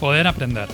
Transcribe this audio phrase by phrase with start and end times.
[0.00, 0.68] Poder Aprender,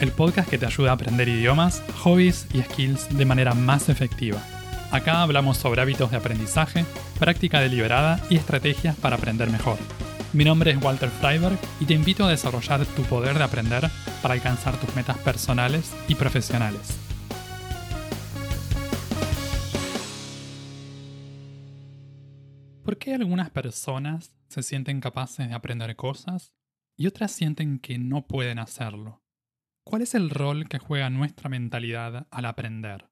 [0.00, 4.42] el podcast que te ayuda a aprender idiomas, hobbies y skills de manera más efectiva.
[4.90, 6.86] Acá hablamos sobre hábitos de aprendizaje,
[7.18, 9.76] práctica deliberada y estrategias para aprender mejor.
[10.32, 13.90] Mi nombre es Walter Freiberg y te invito a desarrollar tu poder de aprender
[14.22, 16.96] para alcanzar tus metas personales y profesionales.
[22.82, 26.54] ¿Por qué algunas personas se sienten capaces de aprender cosas
[26.96, 29.22] y otras sienten que no pueden hacerlo?
[29.84, 33.10] ¿Cuál es el rol que juega nuestra mentalidad al aprender?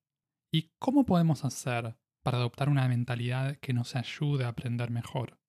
[0.52, 5.41] ¿Y cómo podemos hacer para adoptar una mentalidad que nos ayude a aprender mejor?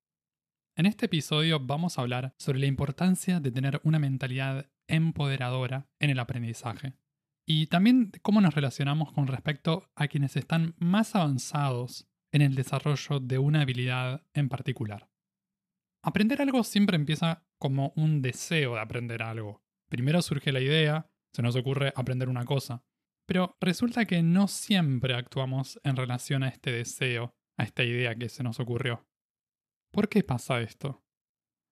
[0.77, 6.09] En este episodio vamos a hablar sobre la importancia de tener una mentalidad empoderadora en
[6.09, 6.95] el aprendizaje
[7.45, 13.19] y también cómo nos relacionamos con respecto a quienes están más avanzados en el desarrollo
[13.19, 15.10] de una habilidad en particular.
[16.03, 19.63] Aprender algo siempre empieza como un deseo de aprender algo.
[19.87, 22.83] Primero surge la idea, se nos ocurre aprender una cosa,
[23.27, 28.29] pero resulta que no siempre actuamos en relación a este deseo, a esta idea que
[28.29, 29.07] se nos ocurrió.
[29.91, 31.03] ¿Por qué pasa esto?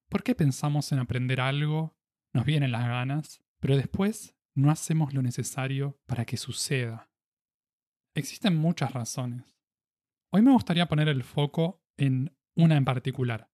[0.09, 1.97] ¿Por qué pensamos en aprender algo,
[2.33, 7.09] nos vienen las ganas, pero después no hacemos lo necesario para que suceda?
[8.15, 9.59] Existen muchas razones.
[10.31, 13.49] Hoy me gustaría poner el foco en una en particular,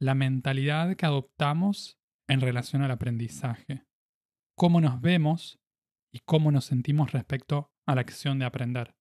[0.00, 3.86] la mentalidad que adoptamos en relación al aprendizaje,
[4.56, 5.60] cómo nos vemos
[6.12, 8.96] y cómo nos sentimos respecto a la acción de aprender.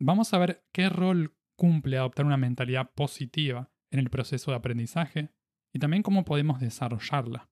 [0.00, 5.30] Vamos a ver qué rol cumple adoptar una mentalidad positiva en el proceso de aprendizaje
[5.74, 7.50] y también cómo podemos desarrollarla.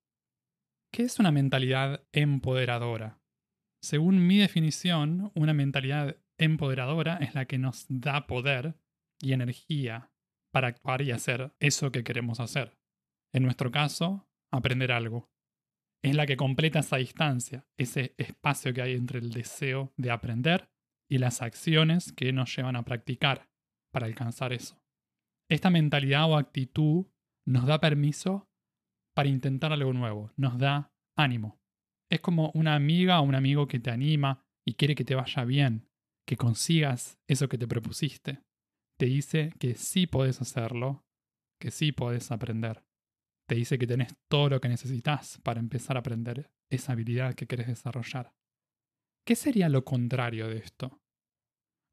[0.93, 3.21] ¿Qué es una mentalidad empoderadora?
[3.83, 8.77] Según mi definición, una mentalidad empoderadora es la que nos da poder
[9.21, 10.11] y energía
[10.59, 12.77] para actuar y hacer eso que queremos hacer.
[13.33, 15.31] En nuestro caso, aprender algo.
[16.03, 20.69] Es la que completa esa distancia, ese espacio que hay entre el deseo de aprender
[21.09, 23.49] y las acciones que nos llevan a practicar
[23.93, 24.83] para alcanzar eso.
[25.49, 27.07] Esta mentalidad o actitud
[27.47, 28.51] nos da permiso
[29.15, 31.61] para intentar algo nuevo, nos da ánimo.
[32.11, 35.45] Es como una amiga o un amigo que te anima y quiere que te vaya
[35.45, 35.89] bien,
[36.27, 38.43] que consigas eso que te propusiste
[38.99, 41.05] te dice que sí podés hacerlo,
[41.61, 42.85] que sí podés aprender.
[43.49, 47.47] Te dice que tenés todo lo que necesitas para empezar a aprender esa habilidad que
[47.47, 48.35] querés desarrollar.
[49.25, 51.01] ¿Qué sería lo contrario de esto?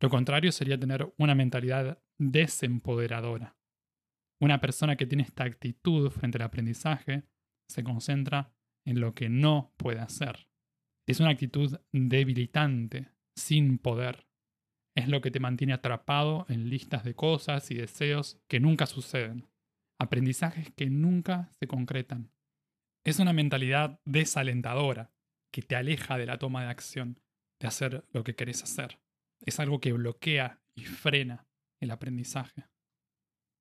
[0.02, 3.56] Lo contrario sería tener una mentalidad desempoderadora.
[4.42, 7.24] Una persona que tiene esta actitud frente al aprendizaje
[7.70, 8.54] se concentra
[8.86, 10.50] en lo que no puede hacer.
[11.08, 14.28] Es una actitud debilitante, sin poder
[14.96, 19.48] es lo que te mantiene atrapado en listas de cosas y deseos que nunca suceden,
[20.00, 22.32] aprendizajes que nunca se concretan.
[23.06, 25.12] Es una mentalidad desalentadora
[25.54, 27.20] que te aleja de la toma de acción,
[27.62, 29.00] de hacer lo que querés hacer.
[29.46, 31.46] Es algo que bloquea y frena
[31.82, 32.66] el aprendizaje.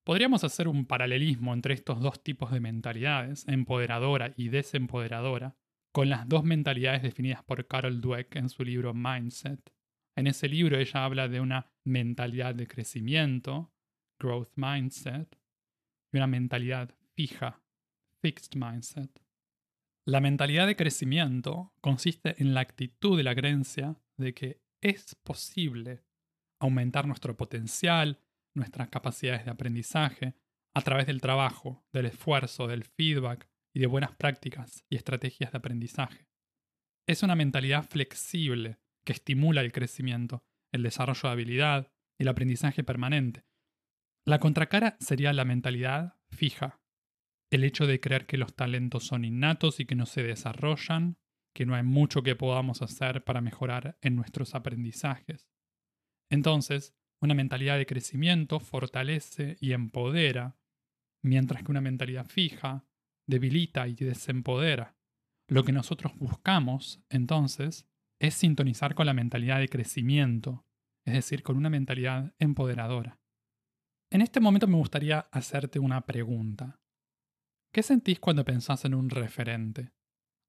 [0.04, 5.56] Podríamos hacer un paralelismo entre estos dos tipos de mentalidades, empoderadora y desempoderadora,
[5.92, 9.72] con las dos mentalidades definidas por Carol Dweck en su libro Mindset.
[10.16, 13.72] En ese libro ella habla de una mentalidad de crecimiento,
[14.18, 15.38] growth mindset,
[16.12, 17.62] y una mentalidad fija,
[18.20, 19.10] fixed mindset.
[20.06, 26.04] La mentalidad de crecimiento consiste en la actitud de la creencia de que es posible
[26.60, 28.20] aumentar nuestro potencial,
[28.54, 30.34] nuestras capacidades de aprendizaje,
[30.74, 35.58] a través del trabajo, del esfuerzo, del feedback y de buenas prácticas y estrategias de
[35.58, 36.28] aprendizaje.
[37.06, 43.44] Es una mentalidad flexible que estimula el crecimiento, el desarrollo de habilidad el aprendizaje permanente.
[44.24, 46.80] La contracara sería la mentalidad fija,
[47.50, 51.18] el hecho de creer que los talentos son innatos y que no se desarrollan,
[51.54, 55.48] que no hay mucho que podamos hacer para mejorar en nuestros aprendizajes.
[56.30, 60.58] Entonces, una mentalidad de crecimiento fortalece y empodera,
[61.22, 62.86] mientras que una mentalidad fija
[63.26, 64.96] debilita y desempodera.
[65.46, 67.86] Lo que nosotros buscamos, entonces,
[68.26, 70.64] es sintonizar con la mentalidad de crecimiento,
[71.04, 73.20] es decir, con una mentalidad empoderadora.
[74.10, 76.80] En este momento me gustaría hacerte una pregunta.
[77.72, 79.92] ¿Qué sentís cuando pensás en un referente?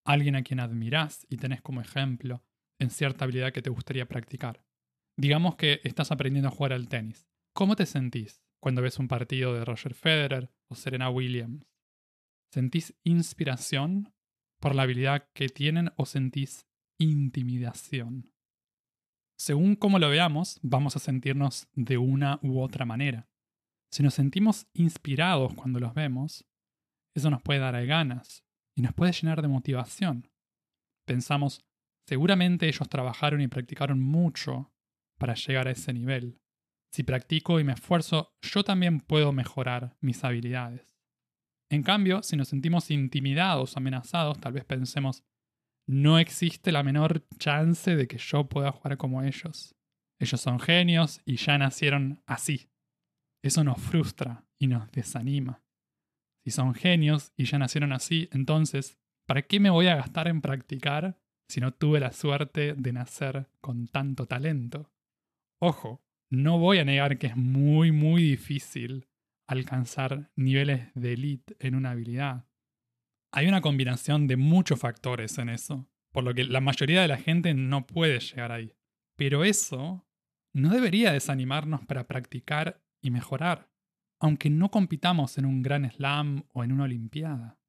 [0.06, 2.44] Alguien a quien admirás y tenés como ejemplo
[2.80, 4.64] en cierta habilidad que te gustaría practicar.
[5.18, 7.28] Digamos que estás aprendiendo a jugar al tenis.
[7.54, 11.66] ¿Cómo te sentís cuando ves un partido de Roger Federer o Serena Williams?
[12.54, 14.14] ¿Sentís inspiración
[14.62, 18.32] por la habilidad que tienen o sentís intimidación.
[19.38, 23.28] Según cómo lo veamos, vamos a sentirnos de una u otra manera.
[23.92, 26.46] Si nos sentimos inspirados cuando los vemos,
[27.14, 28.46] eso nos puede dar ganas
[28.76, 30.30] y nos puede llenar de motivación.
[31.06, 31.64] pensamos,
[32.08, 34.74] seguramente ellos trabajaron y practicaron mucho
[35.20, 36.40] para llegar a ese nivel.
[36.92, 40.98] Si practico y me esfuerzo, yo también puedo mejorar mis habilidades.
[41.70, 45.24] En cambio, si nos sentimos intimidados, amenazados, tal vez pensemos,
[45.88, 49.76] no existe la menor chance de que yo pueda jugar como ellos.
[50.20, 52.70] Ellos son genios y ya nacieron así.
[53.44, 55.62] Eso nos frustra y nos desanima.
[56.44, 58.98] Si son genios y ya nacieron así, entonces,
[59.28, 63.50] ¿para qué me voy a gastar en practicar si no tuve la suerte de nacer
[63.62, 64.92] con tanto talento?
[65.60, 69.08] Ojo, no voy a negar que es muy, muy difícil
[69.48, 72.46] alcanzar niveles de elite en una habilidad.
[73.36, 77.18] Hay una combinación de muchos factores en eso, por lo que la mayoría de la
[77.18, 78.72] gente no puede llegar ahí.
[79.18, 80.08] Pero eso
[80.54, 83.70] no debería desanimarnos para practicar y mejorar,
[84.22, 87.60] aunque no compitamos en un gran slam o en una olimpiada.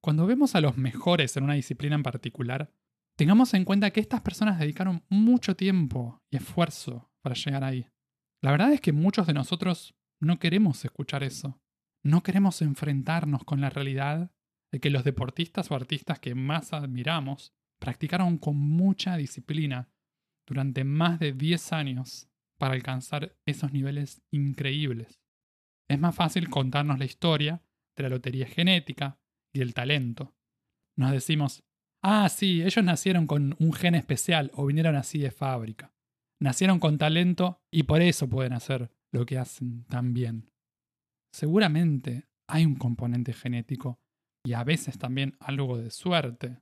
[0.00, 2.70] Cuando vemos a los mejores en una disciplina en particular,
[3.18, 7.88] tengamos en cuenta que estas personas dedicaron mucho tiempo y esfuerzo para llegar ahí.
[8.40, 11.60] La verdad es que muchos de nosotros no queremos escuchar eso.
[12.04, 14.30] No queremos enfrentarnos con la realidad
[14.72, 19.88] de que los deportistas o artistas que más admiramos practicaron con mucha disciplina
[20.46, 22.28] durante más de 10 años
[22.58, 25.20] para alcanzar esos niveles increíbles.
[25.88, 27.62] Es más fácil contarnos la historia
[27.96, 29.20] de la lotería genética
[29.52, 30.34] y el talento.
[30.96, 31.64] Nos decimos,
[32.02, 35.92] ah, sí, ellos nacieron con un gen especial o vinieron así de fábrica
[36.42, 40.50] nacieron con talento y por eso pueden hacer lo que hacen tan bien.
[41.32, 44.00] Seguramente hay un componente genético
[44.44, 46.60] y a veces también algo de suerte,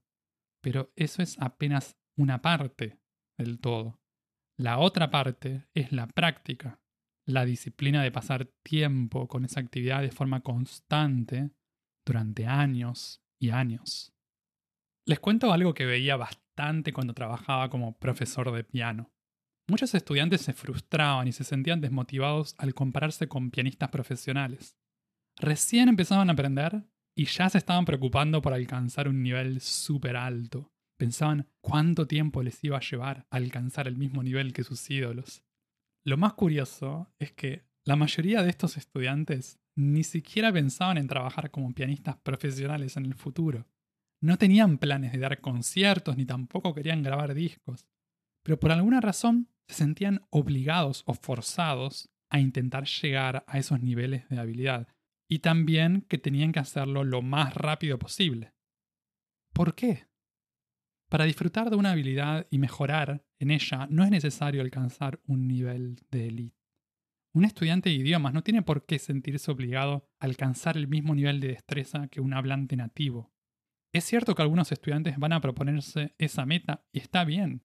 [0.63, 2.99] pero eso es apenas una parte
[3.39, 4.01] del todo.
[4.59, 6.81] La otra parte es la práctica,
[7.27, 11.51] la disciplina de pasar tiempo con esa actividad de forma constante
[12.05, 14.13] durante años y años.
[15.07, 19.11] Les cuento algo que veía bastante cuando trabajaba como profesor de piano.
[19.67, 24.77] Muchos estudiantes se frustraban y se sentían desmotivados al compararse con pianistas profesionales.
[25.39, 26.85] Recién empezaban a aprender
[27.21, 30.73] y ya se estaban preocupando por alcanzar un nivel súper alto.
[30.99, 35.45] Pensaban cuánto tiempo les iba a llevar a alcanzar el mismo nivel que sus ídolos.
[36.03, 41.51] Lo más curioso es que la mayoría de estos estudiantes ni siquiera pensaban en trabajar
[41.51, 43.67] como pianistas profesionales en el futuro.
[44.23, 47.85] No tenían planes de dar conciertos ni tampoco querían grabar discos.
[48.43, 54.27] Pero por alguna razón se sentían obligados o forzados a intentar llegar a esos niveles
[54.31, 54.89] de habilidad
[55.31, 58.53] y también que tenían que hacerlo lo más rápido posible.
[59.55, 60.09] ¿Por qué?
[61.09, 66.01] Para disfrutar de una habilidad y mejorar en ella no es necesario alcanzar un nivel
[66.11, 66.59] de élite.
[67.33, 71.39] Un estudiante de idiomas no tiene por qué sentirse obligado a alcanzar el mismo nivel
[71.39, 73.33] de destreza que un hablante nativo.
[73.93, 77.65] Es cierto que algunos estudiantes van a proponerse esa meta y está bien.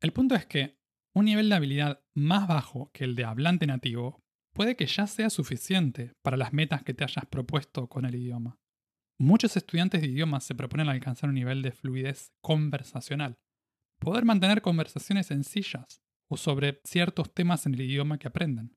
[0.00, 0.78] El punto es que
[1.14, 4.25] un nivel de habilidad más bajo que el de hablante nativo
[4.56, 8.58] puede que ya sea suficiente para las metas que te hayas propuesto con el idioma.
[9.18, 13.36] Muchos estudiantes de idiomas se proponen alcanzar un nivel de fluidez conversacional,
[14.00, 16.00] poder mantener conversaciones sencillas
[16.30, 18.74] o sobre ciertos temas en el idioma que aprenden.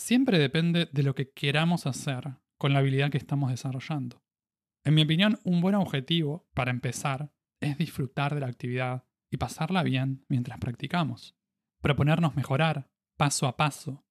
[0.00, 4.22] Siempre depende de lo que queramos hacer con la habilidad que estamos desarrollando.
[4.84, 7.30] En mi opinión, un buen objetivo, para empezar,
[7.60, 11.36] es disfrutar de la actividad y pasarla bien mientras practicamos
[11.84, 12.88] proponernos mejorar
[13.18, 14.06] paso a paso,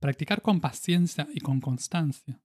[0.00, 2.42] practicar con paciencia y con constancia.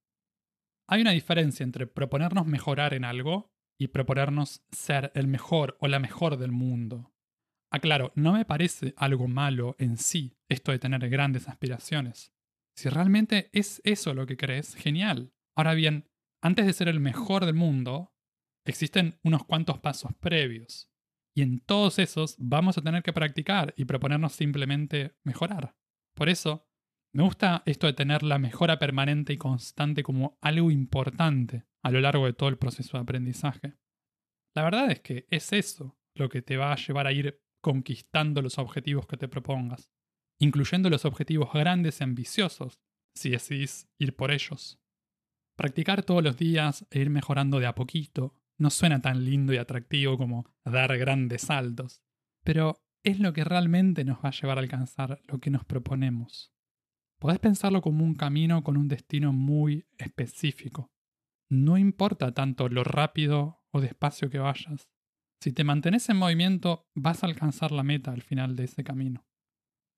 [0.87, 5.99] Hay una diferencia entre proponernos mejorar en algo y proponernos ser el mejor o la
[5.99, 7.13] mejor del mundo.
[7.71, 12.33] Aclaro, no me parece algo malo en sí esto de tener grandes aspiraciones.
[12.75, 15.33] Si realmente es eso lo que crees, genial.
[15.55, 16.09] Ahora bien,
[16.41, 18.13] antes de ser el mejor del mundo,
[18.65, 20.91] existen unos cuantos pasos previos.
[21.33, 25.75] Y en todos esos vamos a tener que practicar y proponernos simplemente mejorar.
[26.13, 26.67] Por eso,
[27.13, 31.99] me gusta esto de tener la mejora permanente y constante como algo importante a lo
[31.99, 33.75] largo de todo el proceso de aprendizaje.
[34.55, 38.41] La verdad es que es eso lo que te va a llevar a ir conquistando
[38.41, 39.91] los objetivos que te propongas,
[40.39, 42.79] incluyendo los objetivos grandes y ambiciosos,
[43.13, 44.79] si decidís ir por ellos.
[45.57, 49.57] Practicar todos los días e ir mejorando de a poquito, no suena tan lindo y
[49.57, 52.01] atractivo como dar grandes saltos,
[52.43, 56.53] pero es lo que realmente nos va a llevar a alcanzar lo que nos proponemos.
[57.21, 60.91] Podés pensarlo como un camino con un destino muy específico.
[61.51, 64.89] No importa tanto lo rápido o despacio que vayas.
[65.39, 69.23] Si te mantienes en movimiento, vas a alcanzar la meta al final de ese camino.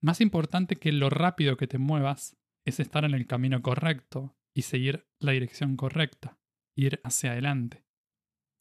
[0.01, 4.63] Más importante que lo rápido que te muevas es estar en el camino correcto y
[4.63, 6.37] seguir la dirección correcta,
[6.75, 7.85] ir hacia adelante.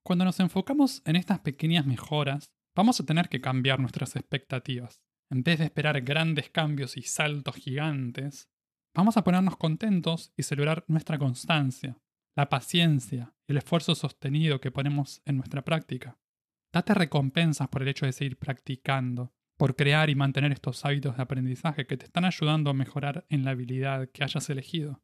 [0.04, 5.02] Cuando nos enfocamos en estas pequeñas mejoras, vamos a tener que cambiar nuestras expectativas.
[5.32, 8.50] En vez de esperar grandes cambios y saltos gigantes,
[8.94, 11.96] vamos a ponernos contentos y celebrar nuestra constancia,
[12.36, 16.18] la paciencia y el esfuerzo sostenido que ponemos en nuestra práctica.
[16.70, 21.22] Date recompensas por el hecho de seguir practicando, por crear y mantener estos hábitos de
[21.22, 25.00] aprendizaje que te están ayudando a mejorar en la habilidad que hayas elegido.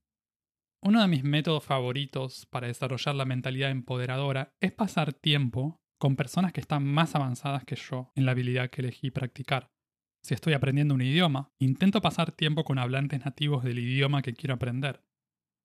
[0.83, 6.53] Uno de mis métodos favoritos para desarrollar la mentalidad empoderadora es pasar tiempo con personas
[6.53, 9.71] que están más avanzadas que yo en la habilidad que elegí practicar.
[10.29, 14.57] Si estoy aprendiendo un idioma, intento pasar tiempo con hablantes nativos del idioma que quiero
[14.57, 15.03] aprender.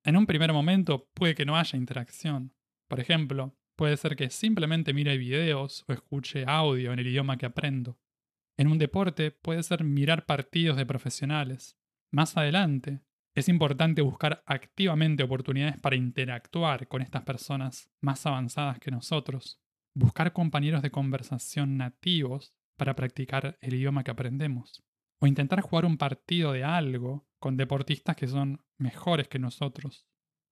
[0.06, 2.54] En un primer momento puede que no haya interacción.
[2.88, 7.46] Por ejemplo, puede ser que simplemente mire videos o escuche audio en el idioma que
[7.46, 8.00] aprendo.
[8.56, 11.78] En un deporte puede ser mirar partidos de profesionales.
[12.10, 13.02] Más adelante,
[13.36, 19.60] es importante buscar activamente oportunidades para interactuar con estas personas más avanzadas que nosotros,
[19.94, 24.84] buscar compañeros de conversación nativos para practicar el idioma que aprendemos,
[25.20, 30.06] o intentar jugar un partido de algo con deportistas que son mejores que nosotros.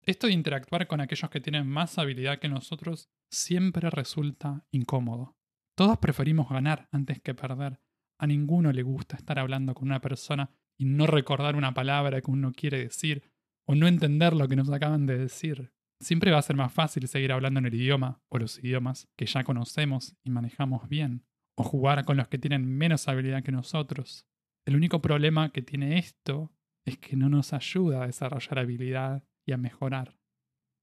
[0.03, 5.37] Esto de interactuar con aquellos que tienen más habilidad que nosotros siempre resulta incómodo.
[5.75, 7.79] Todos preferimos ganar antes que perder.
[8.19, 12.31] A ninguno le gusta estar hablando con una persona y no recordar una palabra que
[12.31, 13.31] uno quiere decir
[13.65, 15.71] o no entender lo que nos acaban de decir.
[15.99, 19.27] Siempre va a ser más fácil seguir hablando en el idioma o los idiomas que
[19.27, 21.25] ya conocemos y manejamos bien,
[21.63, 24.25] jugar con los que tienen menos habilidad que nosotros.
[24.65, 26.51] El único problema que tiene esto
[26.85, 30.17] es que no nos ayuda a desarrollar habilidad y a mejorar.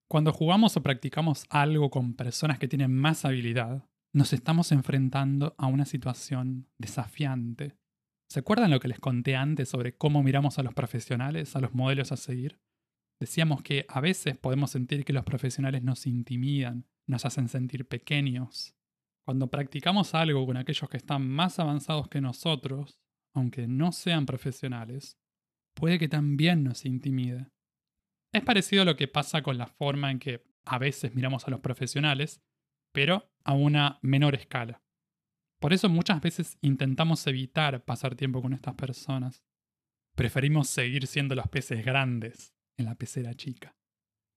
[0.08, 5.66] Cuando jugamos o practicamos algo con personas que tienen más habilidad, nos estamos enfrentando a
[5.66, 7.76] una situación desafiante
[8.30, 11.74] ¿Se acuerdan lo que les conté antes sobre cómo miramos a los profesionales, a los
[11.74, 12.60] modelos a seguir?
[13.18, 18.76] Decíamos que a veces podemos sentir que los profesionales nos intimidan, nos hacen sentir pequeños.
[19.28, 22.98] Cuando practicamos algo con aquellos que están más avanzados que nosotros,
[23.34, 25.18] aunque no sean profesionales,
[25.74, 27.50] puede que también nos intimide.
[28.32, 31.50] Es parecido a lo que pasa con la forma en que a veces miramos a
[31.50, 32.40] los profesionales,
[32.94, 34.80] pero a una menor escala.
[35.60, 39.44] Por eso muchas veces intentamos evitar pasar tiempo con estas personas.
[40.16, 43.76] Preferimos seguir siendo los peces grandes en la pecera chica.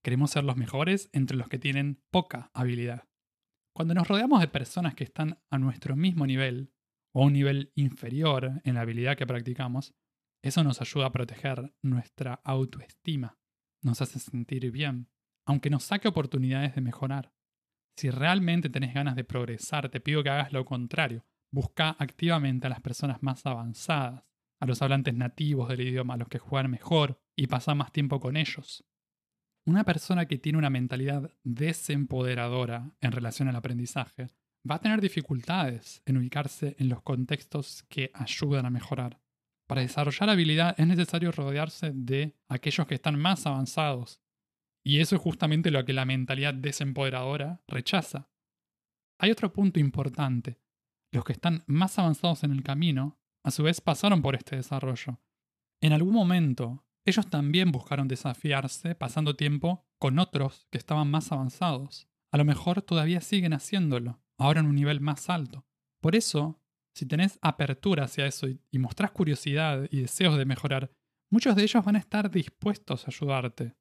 [0.03, 3.07] Queremos ser los mejores entre los que tienen poca habilidad.
[3.73, 6.73] Cuando nos rodeamos de personas que están a nuestro mismo nivel
[7.13, 9.93] o a un nivel inferior en la habilidad que practicamos,
[10.43, 13.37] eso nos ayuda a proteger nuestra autoestima,
[13.83, 15.09] nos hace sentir bien,
[15.45, 17.33] aunque nos saque oportunidades de mejorar.
[17.97, 21.25] Si realmente tenés ganas de progresar, te pido que hagas lo contrario.
[21.53, 24.23] Busca activamente a las personas más avanzadas,
[24.59, 28.19] a los hablantes nativos del idioma, a los que juegan mejor, y pasa más tiempo
[28.19, 28.85] con ellos.
[29.65, 34.27] Una persona que tiene una mentalidad desempoderadora en relación al aprendizaje
[34.69, 39.21] va a tener dificultades en ubicarse en los contextos que ayudan a mejorar.
[39.67, 44.19] Para desarrollar habilidad es necesario rodearse de aquellos que están más avanzados
[44.83, 48.29] y eso es justamente lo que la mentalidad desempoderadora rechaza.
[49.19, 50.59] Hay otro punto importante.
[51.11, 55.19] Los que están más avanzados en el camino, a su vez pasaron por este desarrollo.
[55.81, 62.07] En algún momento, ellos también buscaron desafiarse pasando tiempo con otros que estaban más avanzados.
[62.31, 65.65] A lo mejor todavía siguen haciéndolo, ahora en un nivel más alto.
[65.99, 66.61] Por eso,
[66.93, 70.91] si tenés apertura hacia eso y, mostrás curiosidad y deseos de mejorar,
[71.31, 73.75] muchos de ellos van a estar dispuestos a ayudarte.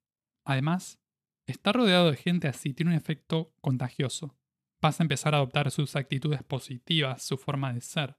[0.45, 0.99] Además,
[1.45, 4.35] estar rodeado de gente así tiene un efecto contagioso.
[4.81, 8.17] Vas a empezar a adoptar sus actitudes positivas, su forma de ser.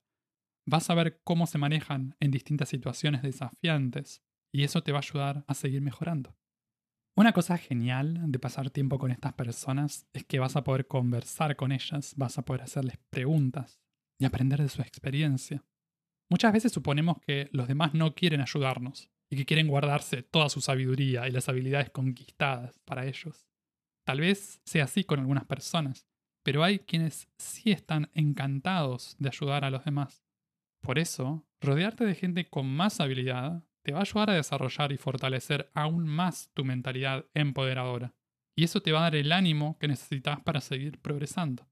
[0.65, 5.03] Vas a ver cómo se manejan en distintas situaciones desafiantes y eso te va a
[5.03, 6.37] ayudar a seguir mejorando.
[7.17, 11.57] Una cosa genial de pasar tiempo con estas personas es que vas a poder conversar
[11.57, 13.81] con ellas, vas a poder hacerles preguntas
[14.19, 15.65] y aprender de su experiencia.
[16.31, 20.61] Muchas veces suponemos que los demás no quieren ayudarnos, y que quieren guardarse toda su
[20.61, 23.49] sabiduría y las habilidades conquistadas para ellos.
[24.07, 26.07] Tal vez sea así con algunas personas,
[26.45, 30.23] pero hay quienes sí están encantados de ayudar a los demás.
[30.83, 34.97] Por eso, rodearte de gente con más habilidad te va a ayudar a desarrollar y
[34.97, 38.15] fortalecer aún más tu mentalidad empoderadora.
[38.57, 41.69] Y eso te va a dar el ánimo que necesitas para seguir progresando.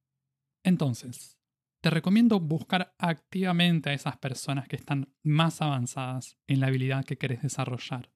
[0.64, 1.38] Entonces,
[1.83, 7.17] te recomiendo buscar activamente a esas personas que están más avanzadas en la habilidad que
[7.17, 8.12] querés desarrollar.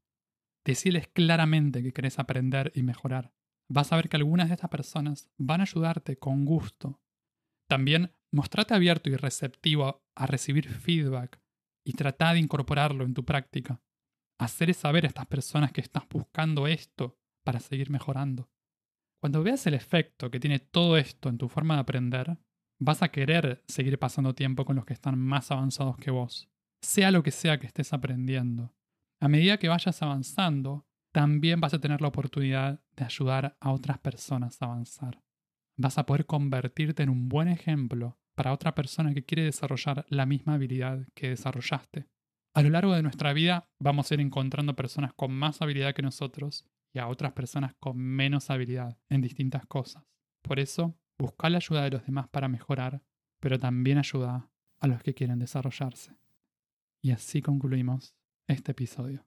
[0.64, 3.32] Decirles claramente que querés aprender y mejorar.
[3.68, 7.00] Vas a ver que algunas de estas personas van a ayudarte con gusto.
[7.68, 11.40] También mostrate abierto y receptivo a recibir feedback
[11.84, 13.80] y trata de incorporarlo en tu práctica.
[14.38, 18.50] Hacer saber a estas personas que estás buscando esto para seguir mejorando.
[19.20, 22.38] Cuando veas el efecto que tiene todo esto en tu forma de aprender,
[22.78, 26.48] vas a querer seguir pasando tiempo con los que están más avanzados que vos,
[26.82, 28.74] sea lo que sea que estés aprendiendo.
[29.20, 33.98] A medida que vayas avanzando, también vas a tener la oportunidad de ayudar a otras
[33.98, 35.22] personas a avanzar.
[35.78, 40.26] Vas a poder convertirte en un buen ejemplo para otra persona que quiere desarrollar la
[40.26, 42.08] misma habilidad que desarrollaste.
[42.54, 46.02] A lo largo de nuestra vida vamos a ir encontrando personas con más habilidad que
[46.02, 50.04] nosotros y a otras personas con menos habilidad en distintas cosas.
[50.40, 53.02] Por eso, busca la ayuda de los demás para mejorar,
[53.40, 56.16] pero también ayuda a los que quieren desarrollarse.
[57.02, 58.14] Y así concluimos
[58.46, 59.26] este episodio.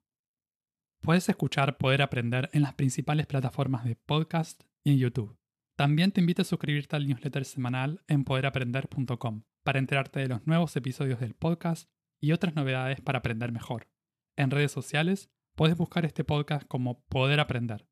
[1.02, 5.38] Puedes escuchar Poder Aprender en las principales plataformas de podcast y en YouTube.
[5.76, 10.76] También te invito a suscribirte al newsletter semanal en poderaprender.com para enterarte de los nuevos
[10.78, 13.88] episodios del podcast y otras novedades para aprender mejor.
[14.36, 17.88] En redes sociales puedes buscar este podcast como Poder Aprender.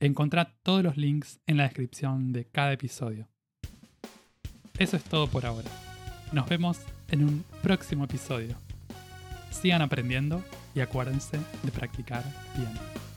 [0.00, 3.28] Encontrá todos los links en la descripción de cada episodio.
[4.78, 5.68] Eso es todo por ahora.
[6.32, 8.56] Nos vemos en un próximo episodio.
[9.50, 10.42] Sigan aprendiendo
[10.74, 12.22] y acuérdense de practicar
[12.56, 13.07] bien.